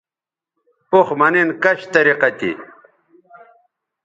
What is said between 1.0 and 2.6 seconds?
مہ نِن کش طریقہ تھی